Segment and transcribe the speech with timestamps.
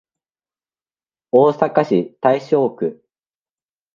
[1.31, 3.03] 大阪市大正区